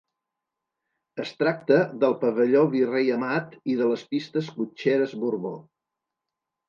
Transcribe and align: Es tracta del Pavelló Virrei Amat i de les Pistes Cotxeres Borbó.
Es 1.23 1.33
tracta 1.41 1.77
del 2.03 2.17
Pavelló 2.23 2.63
Virrei 2.73 3.13
Amat 3.17 3.53
i 3.75 3.79
de 3.83 3.91
les 3.93 4.07
Pistes 4.15 4.51
Cotxeres 4.59 5.15
Borbó. 5.25 5.57